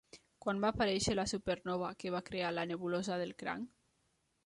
[0.45, 3.73] Quan va aparèixer la supernova que va crear la nebulosa del Cranc?